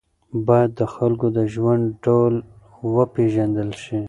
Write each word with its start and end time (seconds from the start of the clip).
باید 0.47 0.71
د 0.79 0.81
خلکو 0.95 1.27
د 1.37 1.39
ژوند 1.53 1.83
ډول 2.05 2.33
وپېژندل 2.95 3.69
شي. 3.83 3.99